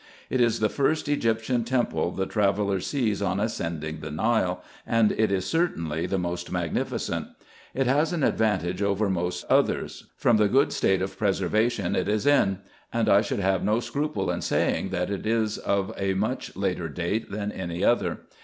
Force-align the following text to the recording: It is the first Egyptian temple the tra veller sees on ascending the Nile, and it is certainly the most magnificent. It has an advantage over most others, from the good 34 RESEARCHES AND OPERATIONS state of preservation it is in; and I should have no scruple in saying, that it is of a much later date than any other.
It 0.31 0.41
is 0.41 0.59
the 0.61 0.67
first 0.67 1.07
Egyptian 1.07 1.63
temple 1.63 2.09
the 2.09 2.25
tra 2.25 2.51
veller 2.51 2.79
sees 2.81 3.21
on 3.21 3.39
ascending 3.39 3.99
the 3.99 4.09
Nile, 4.09 4.63
and 4.87 5.11
it 5.11 5.31
is 5.31 5.45
certainly 5.45 6.07
the 6.07 6.17
most 6.17 6.51
magnificent. 6.51 7.27
It 7.75 7.85
has 7.85 8.11
an 8.11 8.23
advantage 8.23 8.81
over 8.81 9.11
most 9.11 9.45
others, 9.47 10.07
from 10.17 10.37
the 10.37 10.47
good 10.47 10.71
34 10.71 10.71
RESEARCHES 10.71 10.97
AND 11.01 11.05
OPERATIONS 11.05 11.39
state 11.39 11.45
of 11.45 11.51
preservation 11.85 11.95
it 11.95 12.07
is 12.09 12.25
in; 12.25 12.59
and 12.91 13.09
I 13.09 13.21
should 13.21 13.41
have 13.41 13.63
no 13.63 13.79
scruple 13.79 14.31
in 14.31 14.41
saying, 14.41 14.89
that 14.89 15.11
it 15.11 15.27
is 15.27 15.59
of 15.59 15.93
a 15.95 16.15
much 16.15 16.55
later 16.55 16.89
date 16.89 17.29
than 17.29 17.51
any 17.51 17.83
other. 17.83 18.21